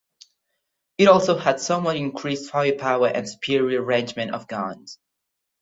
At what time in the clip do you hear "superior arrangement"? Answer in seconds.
3.29-4.33